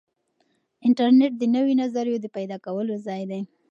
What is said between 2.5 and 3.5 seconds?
کولو ځای دی.